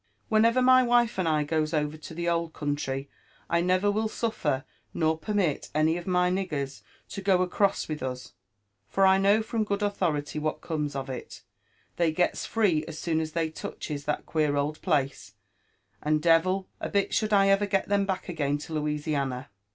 Whenever 0.29 0.63
my 0.63 0.81
wife 0.81 1.19
and 1.19 1.27
I 1.27 1.43
goes 1.43 1.75
over 1.75 1.95
lo 1.95 2.15
the 2.15 2.27
old 2.27 2.53
country, 2.53 3.07
1 3.49 3.67
never 3.67 3.91
will 3.91 4.07
suffer 4.07 4.65
nor 4.95 5.15
permit 5.15 5.69
any 5.75 5.95
of 5.95 6.07
my 6.07 6.31
niggers 6.31 6.81
to 7.09 7.21
go 7.21 7.43
across 7.43 7.87
with 7.87 8.01
us, 8.01 8.33
for 8.89 9.05
I 9.05 9.19
kno^ 9.19 9.45
from 9.45 9.63
good 9.63 9.83
authority 9.83 10.39
what 10.39 10.59
comes 10.59 10.95
of 10.95 11.07
it: 11.07 11.43
they 11.97 12.11
gets 12.11 12.47
free 12.47 12.83
as 12.87 12.97
soon 12.97 13.19
as 13.21 13.33
they 13.33 13.51
touches 13.51 14.05
that 14.05 14.25
queer 14.25 14.55
old 14.57 14.81
place, 14.81 15.33
and 16.01 16.19
devil 16.19 16.67
a 16.79 16.89
bit 16.89 17.13
should 17.13 17.31
I 17.31 17.49
ever 17.49 17.67
get 17.67 17.91
'em 17.91 18.07
back 18.07 18.27
again 18.27 18.57
to 18.57 18.73
Louisiana. 18.73 19.49